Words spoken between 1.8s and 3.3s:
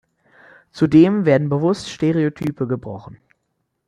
Stereotype gebrochen.